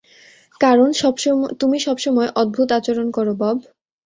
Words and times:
কারণ 0.61 0.89
তুমি 1.59 1.77
সবসময় 1.79 2.29
অদ্ভূত 2.35 2.69
আচরণ 2.71 3.07
করো, 3.11 3.33
বব। 3.33 3.57